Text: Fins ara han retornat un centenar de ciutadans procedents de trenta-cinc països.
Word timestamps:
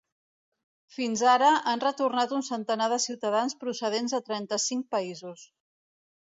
Fins 0.93 1.21
ara 1.33 1.49
han 1.71 1.83
retornat 1.83 2.33
un 2.37 2.45
centenar 2.47 2.87
de 2.95 2.97
ciutadans 3.05 3.57
procedents 3.65 4.17
de 4.17 4.23
trenta-cinc 4.31 4.89
països. 4.97 5.47